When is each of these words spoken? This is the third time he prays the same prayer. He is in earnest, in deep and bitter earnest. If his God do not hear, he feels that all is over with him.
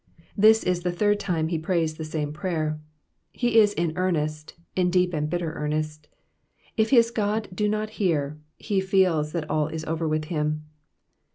This 0.35 0.63
is 0.63 0.81
the 0.81 0.91
third 0.91 1.19
time 1.19 1.49
he 1.49 1.59
prays 1.59 1.93
the 1.95 2.03
same 2.03 2.33
prayer. 2.33 2.79
He 3.31 3.59
is 3.59 3.71
in 3.71 3.95
earnest, 3.95 4.55
in 4.75 4.89
deep 4.89 5.13
and 5.13 5.29
bitter 5.29 5.53
earnest. 5.53 6.07
If 6.75 6.89
his 6.89 7.11
God 7.11 7.47
do 7.53 7.69
not 7.69 7.91
hear, 8.01 8.39
he 8.57 8.81
feels 8.81 9.31
that 9.33 9.47
all 9.47 9.67
is 9.67 9.85
over 9.85 10.07
with 10.07 10.25
him. 10.25 10.63